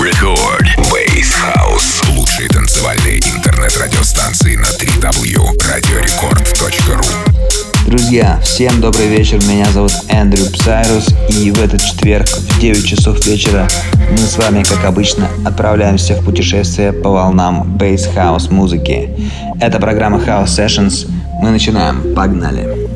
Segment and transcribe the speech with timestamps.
[0.00, 0.64] Record.
[0.90, 2.02] Base House.
[2.16, 5.58] Лучшие танцевальные интернет-радиостанции на 3w.
[7.86, 9.38] Друзья, всем добрый вечер.
[9.44, 11.14] Меня зовут Эндрю Псайрус.
[11.28, 13.68] И в этот четверг в 9 часов вечера
[14.10, 19.10] мы с вами, как обычно, отправляемся в путешествие по волнам House музыки.
[19.60, 21.10] Это программа House Sessions.
[21.42, 22.14] Мы начинаем.
[22.14, 22.70] Погнали!
[22.70, 22.89] building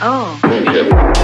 [0.00, 1.14] oh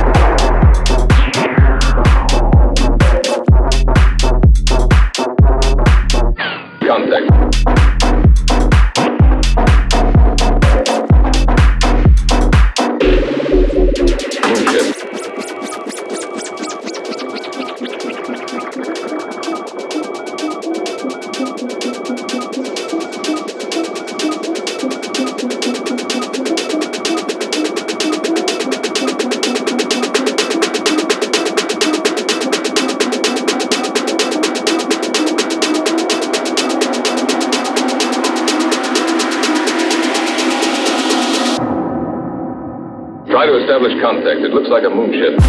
[44.54, 45.43] looks like a moon ship.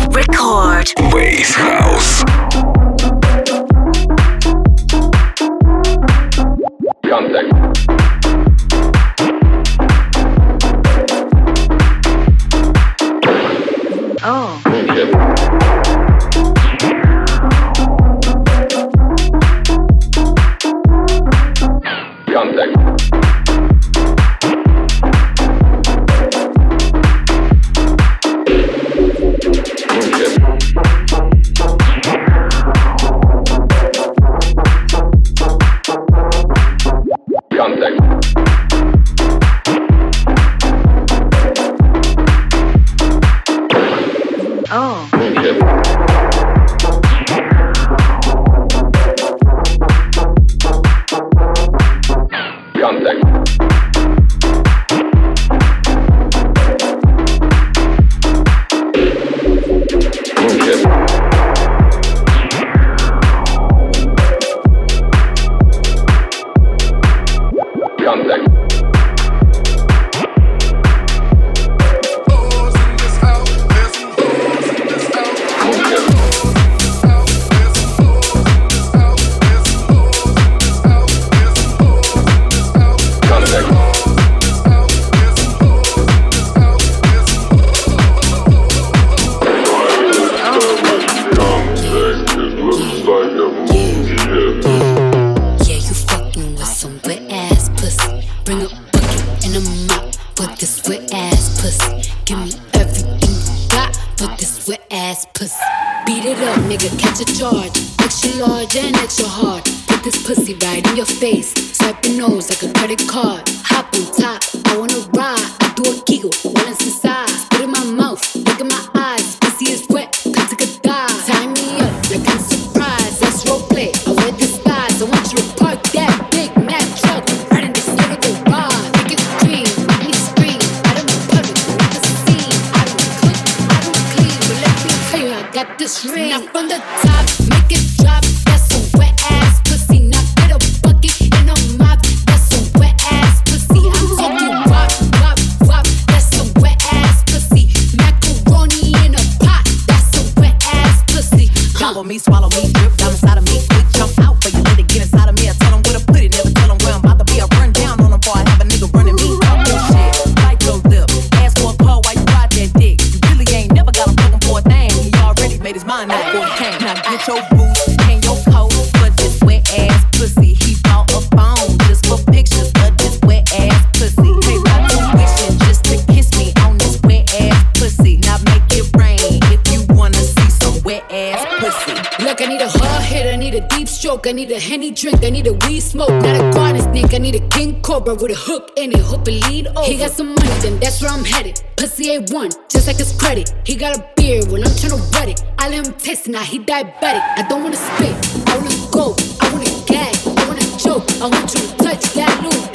[184.23, 186.09] I need a henny drink, I need a weed smoke.
[186.09, 188.99] Not a garden snake, I need a king cobra with a hook in it.
[188.99, 189.83] Hope it lead over.
[189.83, 191.61] He got some money, then that's where I'm headed.
[191.75, 193.53] Pussy A1, just like his credit.
[193.65, 195.43] He got a beard, when I'm tryna wet it.
[195.59, 197.21] I let him taste, now he diabetic.
[197.37, 198.15] I don't wanna spit,
[198.47, 199.15] I wanna go.
[199.41, 201.05] I wanna gag, I wanna choke.
[201.21, 202.74] I want you to touch that loop.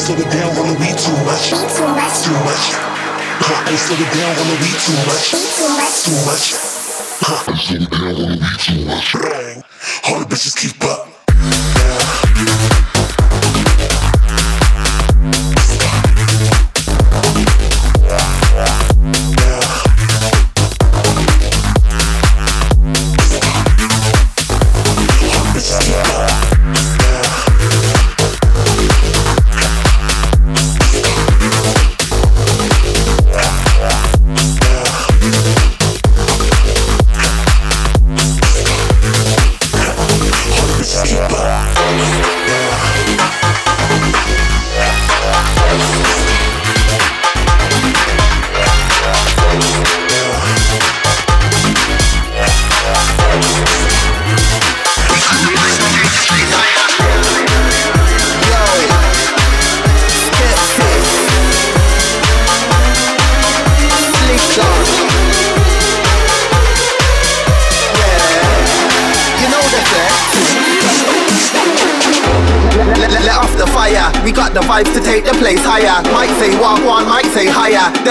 [0.00, 1.52] slow it down when the weed too much.
[1.52, 2.24] Too much.
[2.24, 2.64] Too much.
[3.44, 5.24] Uh, and slow it down when the weed too much.
[5.28, 5.96] Too much.
[6.04, 6.44] Too much.
[7.20, 9.12] Uh, and slow it down when the weed too much.
[9.12, 9.62] Bang.
[10.08, 10.99] All the bitches keep up.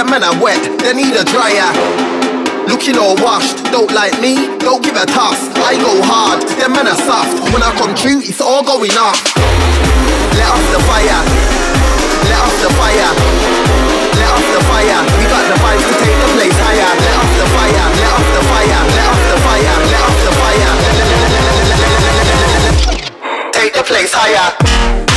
[0.09, 1.69] men are wet, they need a dryer.
[2.65, 5.37] Looking all washed, don't like me, don't give a toss.
[5.61, 7.37] I go hard, them men are soft.
[7.53, 9.21] When I come true, it's all going off.
[10.33, 11.21] Let off the fire,
[12.25, 13.11] let off the fire,
[14.17, 14.99] let off the fire.
[15.13, 16.89] We got the vibes to take the place higher.
[16.89, 20.33] Let off the fire, let off the fire, let off the fire, let off the
[20.41, 20.73] fire.
[23.53, 25.08] Take the place higher.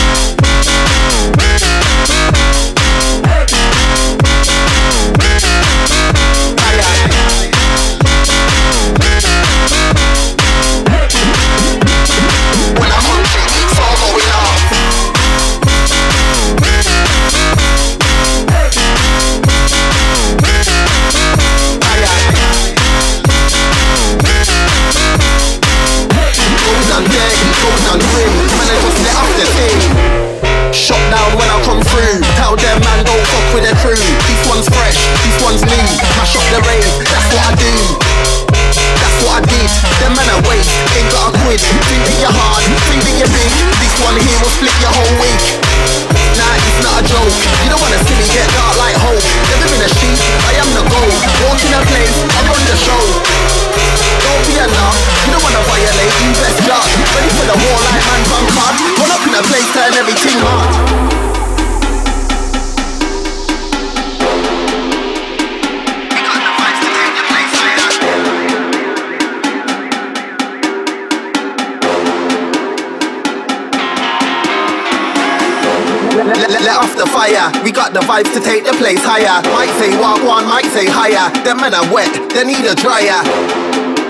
[77.93, 79.45] the vibes to take the place higher.
[79.53, 81.29] Might say walk one, might say higher.
[81.45, 83.21] Them men are wet, they need a dryer.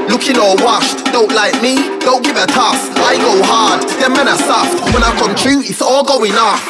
[0.07, 2.79] Looking all washed, don't like me, don't give a toss.
[3.03, 4.79] I go hard, them men are soft.
[4.95, 6.63] When I come true, it's all going off.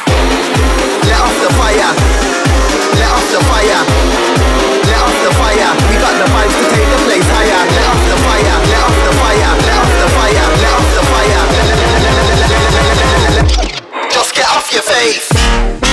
[1.05, 1.93] Let off the fire,
[2.97, 3.81] let off the fire,
[4.89, 5.69] let off the fire.
[5.93, 7.61] We got the vibes to take the place higher.
[7.77, 11.05] Let off the fire, let off the fire, let off the fire, let off the
[11.13, 11.45] fire.
[14.09, 15.92] Just get off your face.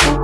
[0.00, 0.23] Shocking.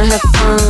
[0.00, 0.69] wanna have fun.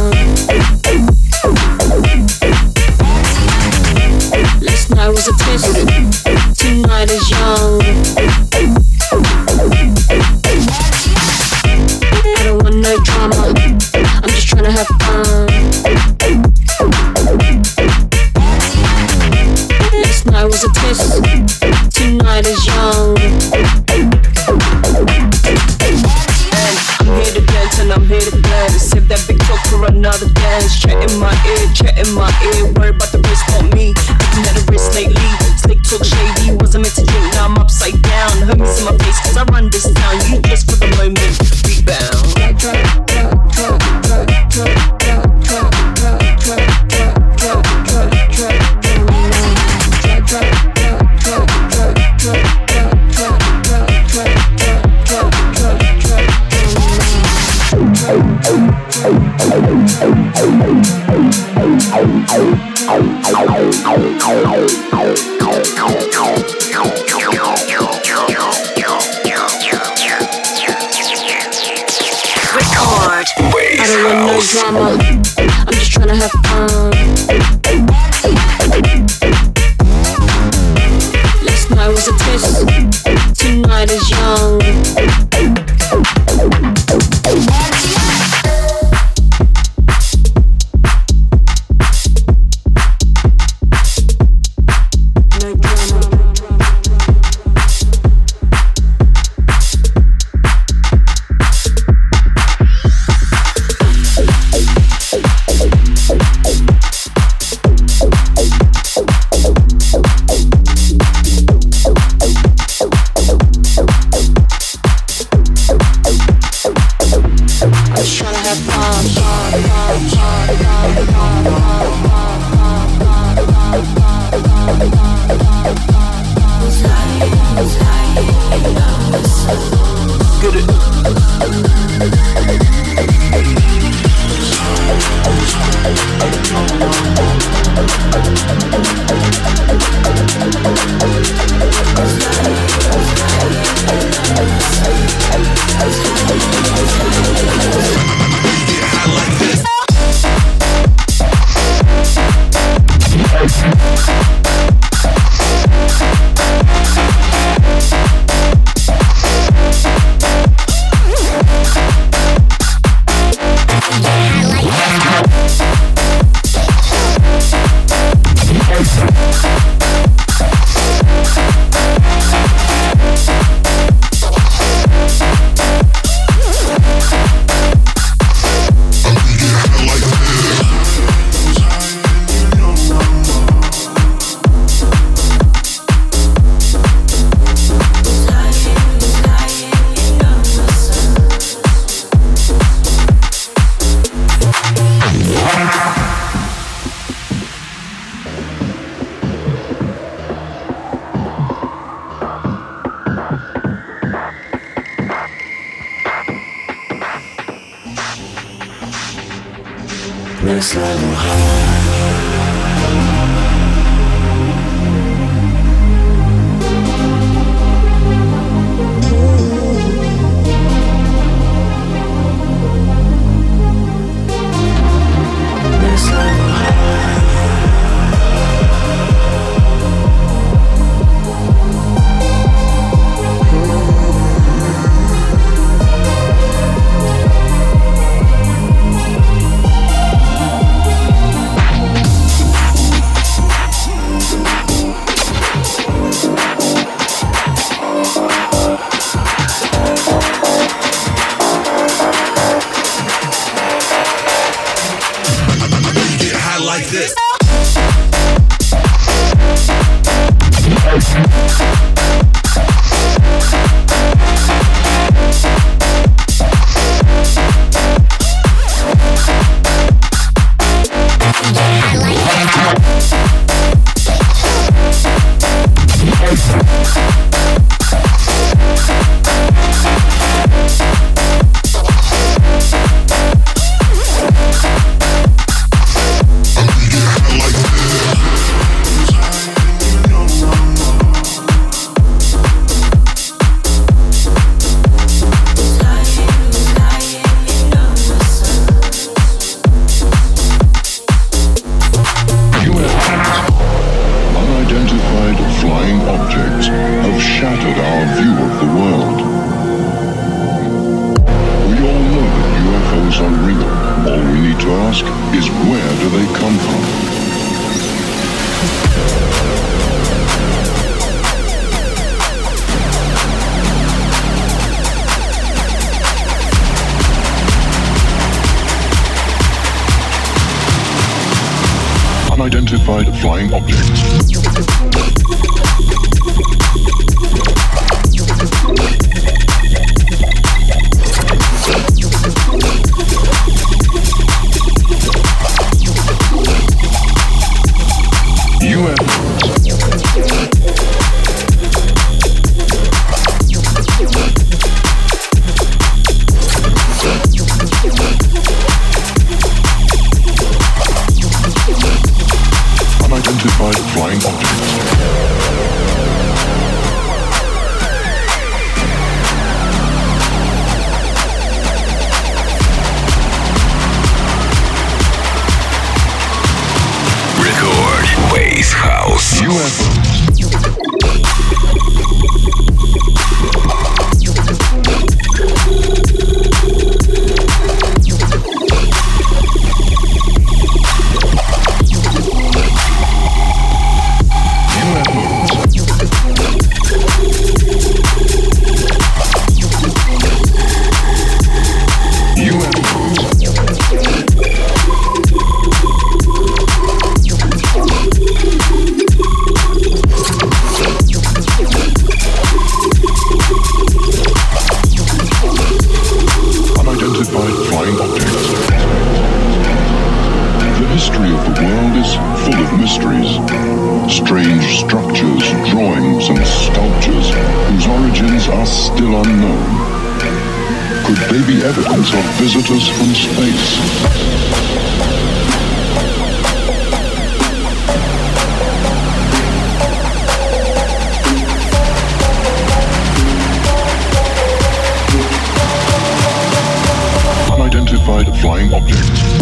[448.68, 449.39] Flying objects.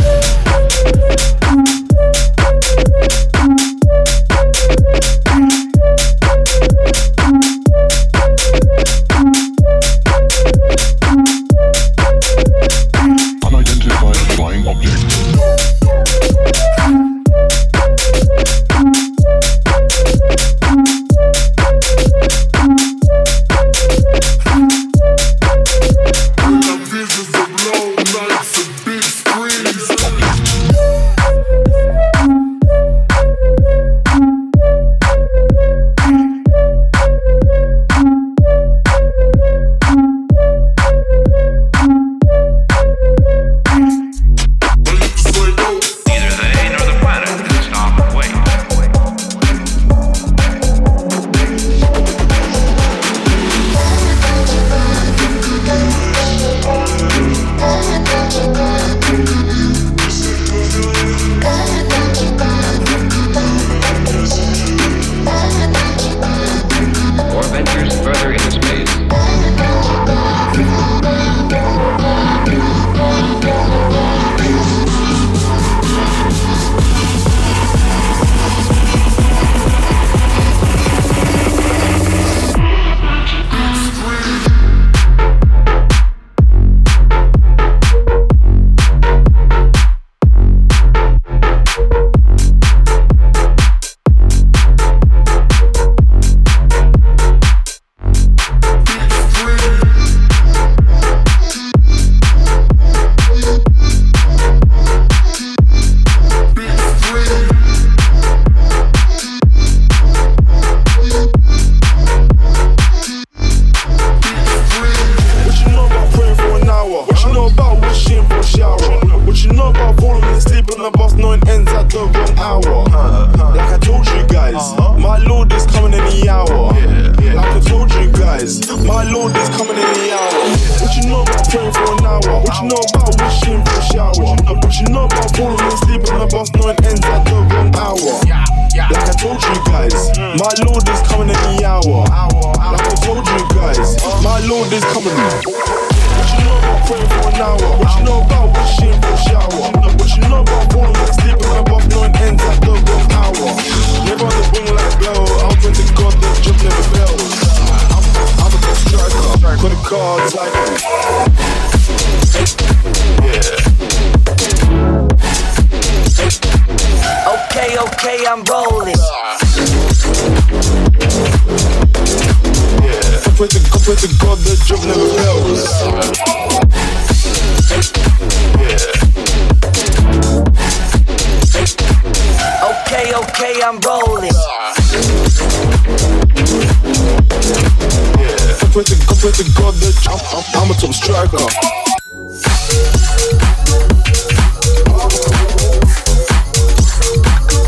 [190.32, 191.38] I'm, I'm a top striker.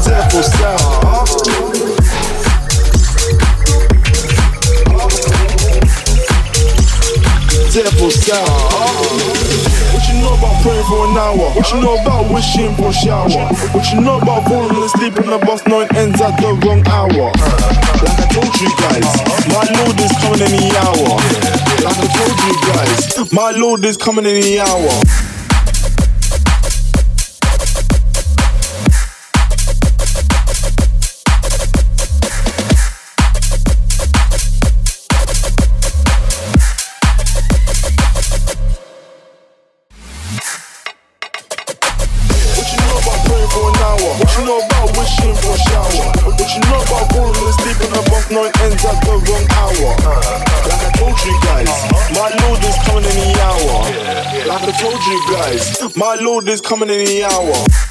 [0.04, 1.00] Therefore, sound.
[7.72, 9.50] Therefore, sound.
[9.92, 11.50] What you know about praying for an hour?
[11.54, 13.46] What you know about wishing for a shower?
[13.72, 17.30] What you know about falling asleep on the bus knowing ends at the wrong hour?
[18.02, 19.06] Like I told you guys,
[19.48, 21.69] my Lord is coming any hour.
[21.82, 25.19] Like I told you guys, my Lord is coming in the hour.
[56.00, 57.89] My Lord is coming any hour.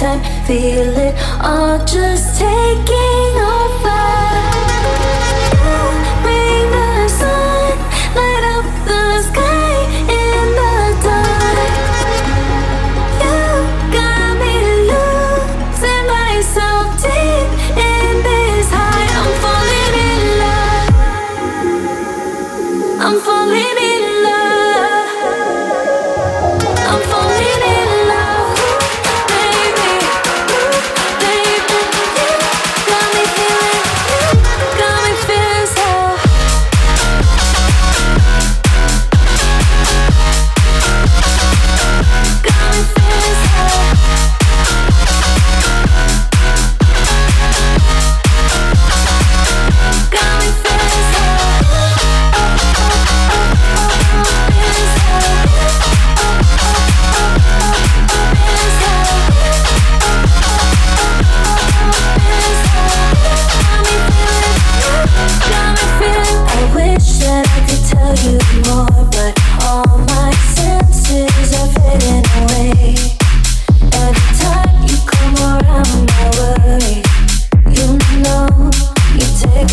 [0.00, 2.09] time, feel it all just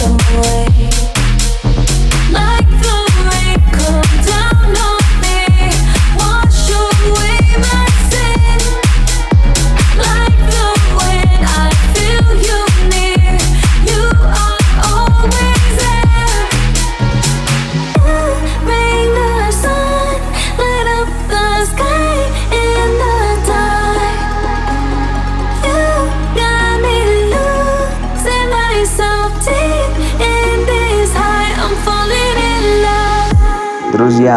[0.07, 1.16] away.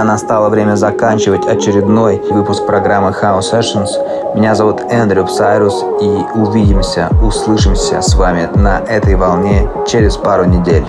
[0.05, 3.89] настало время заканчивать очередной выпуск программы House Sessions.
[4.35, 10.85] Меня зовут Эндрю Псайрус, и увидимся, услышимся с вами на этой волне через пару недель.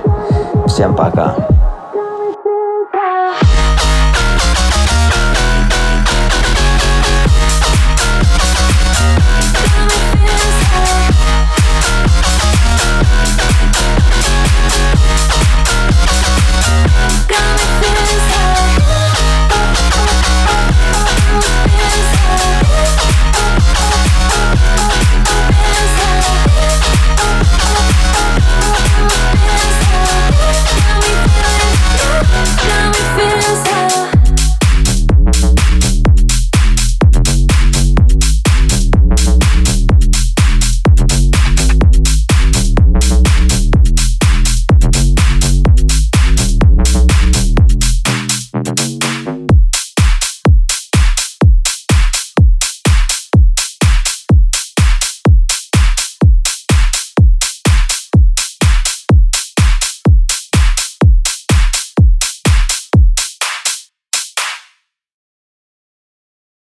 [0.67, 1.35] Всем пока!